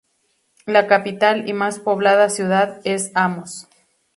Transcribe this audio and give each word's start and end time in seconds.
La 0.65 0.87
capital 0.87 1.47
y 1.47 1.53
más 1.53 1.77
poblada 1.77 2.29
ciudad 2.31 2.81
es 2.85 3.11
Amos. 3.13 3.67